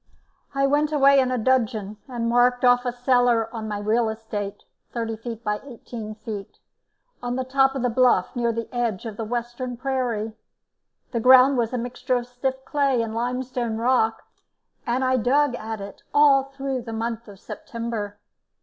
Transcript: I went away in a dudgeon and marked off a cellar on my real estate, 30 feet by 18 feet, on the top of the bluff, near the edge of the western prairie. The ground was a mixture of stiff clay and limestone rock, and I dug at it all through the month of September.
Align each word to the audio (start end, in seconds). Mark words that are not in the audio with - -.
I 0.55 0.65
went 0.65 0.91
away 0.91 1.19
in 1.19 1.29
a 1.29 1.37
dudgeon 1.37 1.97
and 2.07 2.27
marked 2.27 2.65
off 2.65 2.85
a 2.85 2.91
cellar 2.91 3.53
on 3.53 3.67
my 3.67 3.77
real 3.77 4.09
estate, 4.09 4.63
30 4.93 5.15
feet 5.17 5.43
by 5.43 5.61
18 5.63 6.15
feet, 6.15 6.57
on 7.21 7.35
the 7.35 7.43
top 7.43 7.75
of 7.75 7.83
the 7.83 7.89
bluff, 7.91 8.35
near 8.35 8.51
the 8.51 8.67
edge 8.73 9.05
of 9.05 9.15
the 9.15 9.23
western 9.23 9.77
prairie. 9.77 10.33
The 11.11 11.19
ground 11.19 11.55
was 11.59 11.71
a 11.71 11.77
mixture 11.77 12.15
of 12.15 12.25
stiff 12.25 12.65
clay 12.65 13.03
and 13.03 13.13
limestone 13.13 13.77
rock, 13.77 14.23
and 14.87 15.05
I 15.05 15.17
dug 15.17 15.53
at 15.53 15.79
it 15.79 16.01
all 16.15 16.45
through 16.45 16.81
the 16.81 16.93
month 16.93 17.27
of 17.27 17.39
September. 17.39 18.17